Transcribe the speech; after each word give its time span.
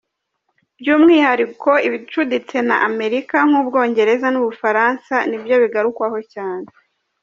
By’umwihariko 0.79 1.69
ibicuditse 1.87 2.57
na 2.67 2.75
Amerika 2.89 3.35
nk’u 3.49 3.63
Bwongereza 3.67 4.27
n’u 4.31 4.41
Bufaransa 4.47 5.15
nibyo 5.29 5.55
bigarukwaho 5.63 6.19
cyane. 6.33 6.67